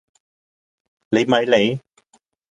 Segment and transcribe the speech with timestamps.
[1.11, 1.79] 你咪理